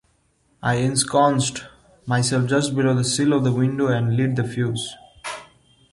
I 0.63 0.77
ensconced 0.77 1.65
myself 2.07 2.49
just 2.49 2.75
below 2.75 2.95
the 2.95 3.03
sill 3.03 3.33
of 3.33 3.43
the 3.43 3.51
window, 3.51 3.85
and 3.85 4.17
lit 4.17 4.35
the 4.35 4.43
fuse. 4.43 4.95